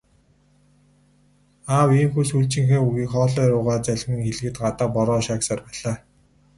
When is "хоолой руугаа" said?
3.11-3.77